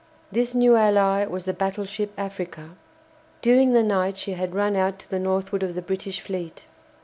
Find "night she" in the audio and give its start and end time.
3.83-4.31